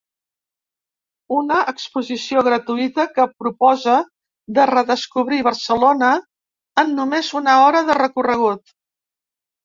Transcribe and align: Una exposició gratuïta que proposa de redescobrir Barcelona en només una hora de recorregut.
Una 1.39 1.57
exposició 1.71 2.41
gratuïta 2.47 3.03
que 3.17 3.25
proposa 3.43 3.97
de 4.59 4.65
redescobrir 4.69 5.39
Barcelona 5.49 6.09
en 6.85 6.95
només 7.01 7.29
una 7.41 7.59
hora 7.67 7.83
de 7.91 7.97
recorregut. 7.99 8.73